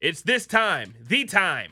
[0.00, 1.70] It's this time, the time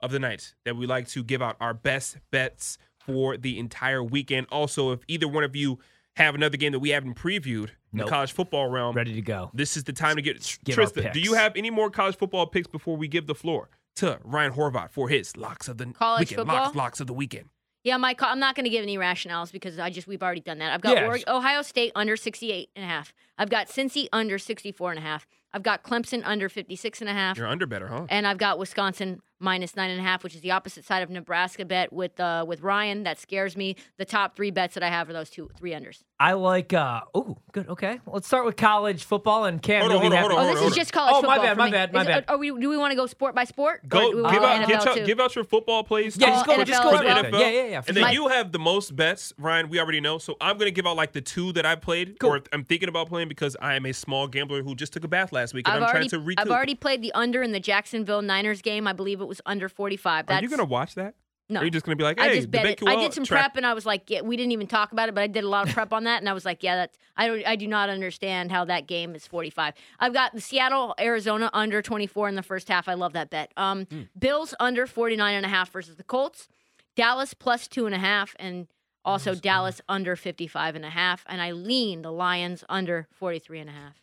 [0.00, 4.02] of the night that we like to give out our best bets for the entire
[4.02, 4.46] weekend.
[4.50, 5.78] Also, if either one of you
[6.16, 8.06] have another game that we haven't previewed in Nope.
[8.06, 9.50] the college football realm, Ready to go.
[9.52, 11.12] this is the time to get Give our Trista.
[11.12, 14.52] Do you have any more college football picks before we give the floor to Ryan
[14.52, 16.38] Horvath for his locks of the College weekend?
[16.38, 16.56] football?
[16.64, 17.48] Locks, locks of the weekend.
[17.86, 20.40] Yeah, my co- I'm not going to give any rationales because I just we've already
[20.40, 20.72] done that.
[20.72, 20.96] I've got.
[20.96, 23.14] Oreg- Ohio State under 68 and a half.
[23.38, 25.24] I've got Cincy under 64 and a half.
[25.52, 27.38] I've got Clemson under 56 and a half.
[27.38, 28.06] You're under better, huh?
[28.08, 31.10] And I've got Wisconsin minus nine and a half, which is the opposite side of
[31.10, 33.04] Nebraska bet with uh, with Ryan.
[33.04, 33.76] That scares me.
[33.98, 36.02] The top three bets that I have are those two three unders.
[36.18, 36.72] I like.
[36.72, 37.68] uh Oh, good.
[37.68, 39.82] Okay, let's start with college football and Cam.
[39.82, 41.30] Hold you'll on, hold on, Oh, this hold is just college football.
[41.32, 41.54] Oh, football.
[41.54, 42.24] my bad, my bad, my bad.
[42.28, 43.86] Are we, do we want to go sport by sport?
[43.86, 46.16] Go do we give out, get NFL your, give out your football plays.
[46.16, 46.56] Yeah, just go.
[46.56, 46.90] NFL Just go.
[46.90, 47.02] well?
[47.02, 47.32] NFL.
[47.32, 47.82] Yeah, yeah, yeah.
[47.86, 48.12] And then sure.
[48.12, 49.68] you have the most bets, Ryan.
[49.68, 50.16] We already know.
[50.16, 52.30] So I'm going to give out like the two that I played, Cool.
[52.30, 55.08] or I'm thinking about playing because I am a small gambler who just took a
[55.08, 56.46] bath last week and I've I'm already, trying to recoup.
[56.46, 58.86] I've already played the under in the Jacksonville Niners game.
[58.86, 60.24] I believe it was under 45.
[60.28, 61.14] Are you going to watch that?
[61.48, 61.60] No.
[61.60, 62.82] Are you just going to be like, I hey, just the bet it.
[62.86, 65.08] I did some track- prep and I was like, yeah, we didn't even talk about
[65.08, 66.74] it, but I did a lot of prep on that, and I was like, yeah,
[66.74, 69.74] that's I don't I do not understand how that game is 45.
[70.00, 72.88] I've got the Seattle Arizona under 24 in the first half.
[72.88, 73.52] I love that bet.
[73.56, 74.02] Um, Hmm.
[74.18, 76.48] Bills under 49 and a half versus the Colts.
[76.96, 78.66] Dallas plus two and a half, and
[79.04, 81.24] also Dallas under 55 and a half.
[81.28, 84.02] And I lean the Lions under 43 and a half.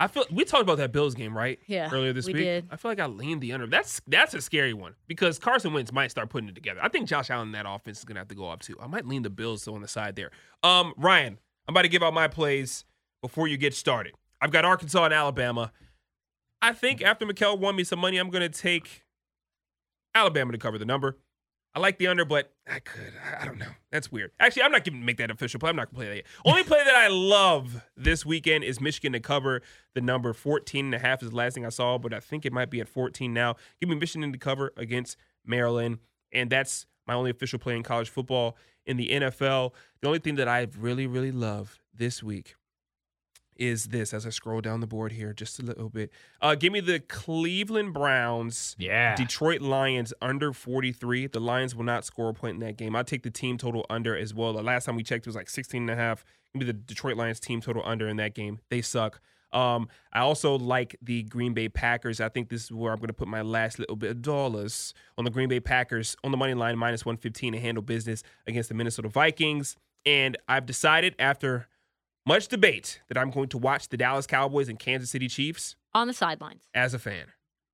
[0.00, 1.58] I feel we talked about that Bills game, right?
[1.66, 2.42] Yeah, Earlier this we week.
[2.42, 2.68] did.
[2.70, 3.66] I feel like I leaned the under.
[3.66, 6.80] That's that's a scary one because Carson Wentz might start putting it together.
[6.82, 8.76] I think Josh Allen in that offense is gonna have to go up too.
[8.80, 10.30] I might lean the Bills on the side there.
[10.62, 12.84] Um, Ryan, I'm about to give out my plays
[13.20, 14.14] before you get started.
[14.40, 15.70] I've got Arkansas and Alabama.
[16.62, 19.02] I think after Mikel won me some money, I'm gonna take
[20.14, 21.18] Alabama to cover the number.
[21.74, 23.12] I like the under, but I could.
[23.40, 23.70] I- don't know.
[23.92, 24.32] That's weird.
[24.40, 25.70] Actually, I'm not going to make that official play.
[25.70, 26.26] I'm not going to play that yet.
[26.44, 29.62] Only play that I love this weekend is Michigan to cover
[29.94, 32.44] the number 14 and a half is the last thing I saw, but I think
[32.44, 33.56] it might be at 14 now.
[33.80, 35.98] Give me Michigan to cover against Maryland,
[36.32, 38.56] and that's my only official play in college football.
[38.86, 42.54] In the NFL, the only thing that I really, really love this week
[43.60, 46.10] is this as I scroll down the board here just a little bit.
[46.40, 48.74] Uh, give me the Cleveland Browns.
[48.78, 49.14] Yeah.
[49.14, 51.26] Detroit Lions under 43.
[51.26, 52.96] The Lions will not score a point in that game.
[52.96, 54.54] I'll take the team total under as well.
[54.54, 56.24] The last time we checked it was like 16 and a half.
[56.54, 58.60] Give me the Detroit Lions team total under in that game.
[58.70, 59.20] They suck.
[59.52, 62.20] Um, I also like the Green Bay Packers.
[62.20, 64.94] I think this is where I'm going to put my last little bit of dollars
[65.18, 68.70] on the Green Bay Packers on the money line minus 115 to handle business against
[68.70, 69.76] the Minnesota Vikings.
[70.06, 71.68] And I've decided after
[72.26, 76.06] much debate that I'm going to watch the Dallas Cowboys and Kansas City Chiefs On
[76.06, 76.62] the sidelines.
[76.74, 77.26] as a fan.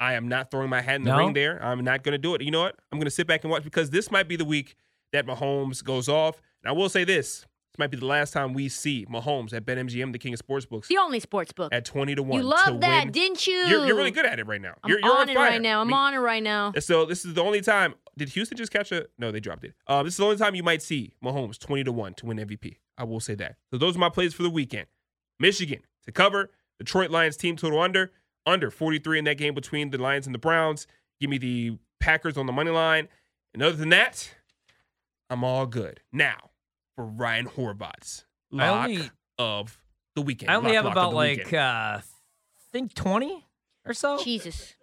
[0.00, 1.18] I am not throwing my hat in the No?
[1.18, 1.62] ring there.
[1.64, 2.42] I'm not going to do it.
[2.42, 2.74] You know what?
[2.90, 4.74] I'm going to sit back and watch because this might be the week
[5.12, 6.42] that Mahomes goes off.
[6.62, 9.64] And I will say this: this might be the last time we see Mahomes at
[9.64, 11.72] BetMGM, the king of sportsbooks, The only sports book.
[11.72, 12.40] at 20 to one.
[12.40, 13.12] You love that, win.
[13.12, 13.52] didn't you?
[13.54, 14.74] You're, you're really good at it right now.
[14.82, 15.50] I'm you're, you're on it fire.
[15.50, 15.80] right now.
[15.80, 16.72] I'm I mean, on it right now.
[16.80, 17.94] So this is the only time.
[18.16, 19.06] Did Houston just catch a?
[19.18, 19.74] No, they dropped it.
[19.86, 22.36] Uh, this is the only time you might see Mahomes 20 to one to win
[22.38, 22.76] MVP.
[22.98, 23.56] I will say that.
[23.70, 24.86] So those are my plays for the weekend.
[25.40, 26.50] Michigan to cover.
[26.78, 28.12] Detroit Lions team total under.
[28.44, 30.86] Under 43 in that game between the Lions and the Browns.
[31.20, 33.08] Give me the Packers on the money line.
[33.54, 34.34] And other than that,
[35.30, 36.00] I'm all good.
[36.12, 36.50] Now
[36.96, 39.78] for Ryan Horvat's I lock only- of
[40.14, 40.50] the weekend.
[40.50, 41.54] I only Lock, have lock about like weekend.
[41.54, 42.02] uh I
[42.72, 43.46] think 20
[43.86, 44.22] or so.
[44.22, 44.74] Jesus.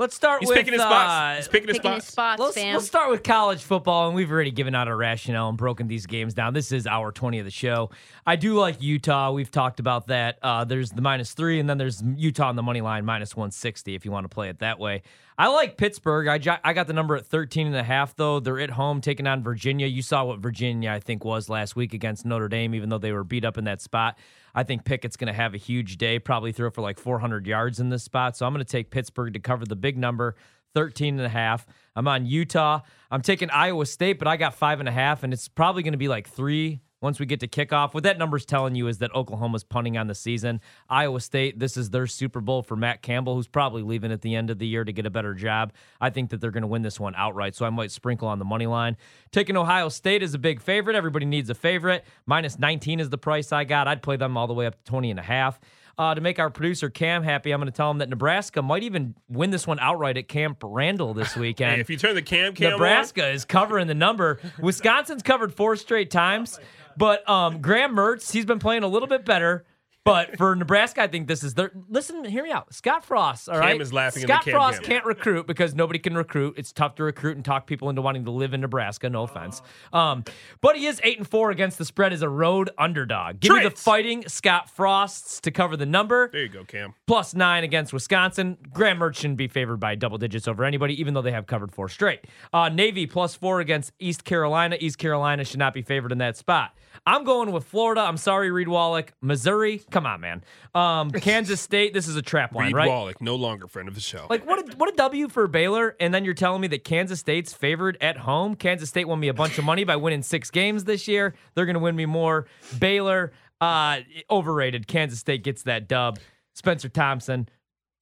[0.00, 1.36] Let's start He's with picking his spots.
[1.40, 2.38] He's uh, picking his Picking his spots.
[2.38, 2.72] spots, Let's, fam.
[2.72, 6.06] let's start with college football, and we've already given out our rationale and broken these
[6.06, 6.54] games down.
[6.54, 7.90] This is hour 20 of the show.
[8.26, 9.30] I do like Utah.
[9.30, 10.38] We've talked about that.
[10.42, 13.94] Uh, there's the minus three, and then there's Utah on the money line, minus 160,
[13.94, 15.02] if you want to play it that way.
[15.36, 16.28] I like Pittsburgh.
[16.28, 18.40] I, jo- I got the number at 13 and a half, though.
[18.40, 19.86] They're at home taking on Virginia.
[19.86, 23.12] You saw what Virginia, I think, was last week against Notre Dame, even though they
[23.12, 24.18] were beat up in that spot.
[24.54, 27.80] I think Pickett's going to have a huge day, probably throw for like 400 yards
[27.80, 28.36] in this spot.
[28.36, 30.36] So I'm going to take Pittsburgh to cover the big number.
[30.74, 31.66] 13 and a half.
[31.96, 32.80] I'm on Utah.
[33.10, 35.92] I'm taking Iowa State, but I got five and a half, and it's probably going
[35.92, 37.94] to be like three once we get to kickoff.
[37.94, 40.60] What that number's telling you is that Oklahoma's punting on the season.
[40.88, 44.34] Iowa State, this is their Super Bowl for Matt Campbell, who's probably leaving at the
[44.34, 45.72] end of the year to get a better job.
[46.00, 48.38] I think that they're going to win this one outright, so I might sprinkle on
[48.38, 48.96] the money line.
[49.32, 50.94] Taking Ohio State is a big favorite.
[50.94, 52.04] Everybody needs a favorite.
[52.26, 53.88] Minus 19 is the price I got.
[53.88, 55.58] I'd play them all the way up to 20 and a half.
[55.98, 58.82] Uh, to make our producer Cam happy, I'm going to tell him that Nebraska might
[58.82, 61.74] even win this one outright at Camp Randall this weekend.
[61.74, 64.40] Hey, if you turn the cam cam on, Nebraska is covering the number.
[64.60, 66.58] Wisconsin's covered four straight times,
[66.96, 69.64] but um, Graham Mertz, he's been playing a little bit better.
[70.10, 71.70] But for Nebraska, I think this is their.
[71.88, 72.74] Listen, hear me out.
[72.74, 73.48] Scott Frost.
[73.48, 73.80] All right.
[73.80, 74.90] is laughing in the Scott Cam Frost Cam.
[74.90, 76.54] can't recruit because nobody can recruit.
[76.56, 79.08] It's tough to recruit and talk people into wanting to live in Nebraska.
[79.08, 79.62] No offense.
[79.92, 80.24] Um,
[80.60, 83.40] but he is eight and four against the spread as a road underdog.
[83.40, 86.94] Give me the fighting Scott Frosts to cover the number There you go, Cam.
[87.06, 88.58] plus nine against Wisconsin.
[88.72, 91.88] Graham shouldn't be favored by double digits over anybody, even though they have covered four
[91.88, 92.20] straight.
[92.52, 94.76] Uh, Navy plus four against East Carolina.
[94.80, 96.76] East Carolina should not be favored in that spot.
[97.06, 98.02] I'm going with Florida.
[98.02, 99.12] I'm sorry, Reed Wallach.
[99.20, 100.44] Missouri, come on, man.
[100.74, 102.88] Um, Kansas State, this is a trap line, Reed right?
[102.88, 104.26] Wallach, no longer friend of the show.
[104.30, 107.20] Like what a, what a W for Baylor, and then you're telling me that Kansas
[107.20, 108.54] State's favored at home.
[108.54, 111.34] Kansas State won me a bunch of money by winning six games this year.
[111.54, 112.46] They're going to win me more.
[112.78, 114.00] Baylor, uh,
[114.30, 114.86] overrated.
[114.86, 116.18] Kansas State gets that dub.
[116.54, 117.48] Spencer Thompson,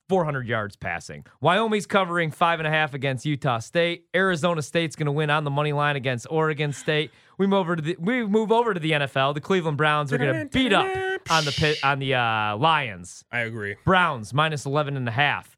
[0.08, 1.24] 400 yards passing.
[1.40, 4.06] Wyoming's covering five and a half against Utah State.
[4.14, 7.10] Arizona State's going to win on the money line against Oregon State.
[7.36, 9.34] We move over to the we move over to the NFL.
[9.34, 10.86] The Cleveland Browns are going to beat up
[11.30, 13.24] on the pit on the uh, Lions.
[13.30, 13.76] I agree.
[13.84, 15.56] Browns minus 11 and a half.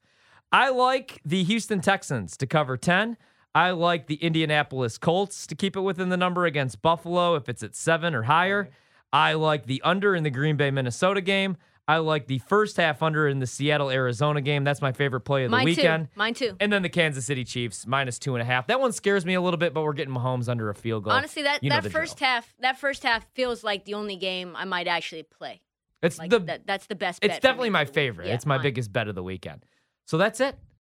[0.53, 3.17] I like the Houston Texans to cover 10.
[3.55, 7.63] I like the Indianapolis Colts to keep it within the number against Buffalo if it's
[7.63, 8.71] at 7 or higher.
[9.13, 11.57] I like the under in the Green Bay Minnesota game.
[11.89, 14.63] I like the first half under in the Seattle Arizona game.
[14.63, 16.05] That's my favorite play of the Mine weekend.
[16.07, 16.11] too.
[16.15, 16.57] Mine too.
[16.61, 18.69] And then the Kansas City Chiefs minus two and a half.
[18.69, 21.13] That one scares me a little bit, but we're getting Mahomes under a field goal.
[21.13, 22.29] Honestly, that, You that first drill.
[22.29, 25.63] half that first half feels like the only game I might actually play.
[26.03, 27.25] it's Like the that, that's the best.
[27.25, 27.95] it's definitely my for the week.
[27.95, 28.29] favorite.
[28.29, 28.63] Yeah, it's my mine.
[28.63, 29.65] biggest bet of the weekend.
[30.07, 30.57] So that's it.